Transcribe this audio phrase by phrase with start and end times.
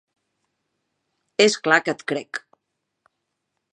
[1.45, 2.41] És clar que et crec.